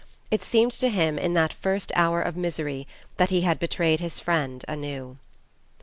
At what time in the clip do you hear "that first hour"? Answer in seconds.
1.35-2.23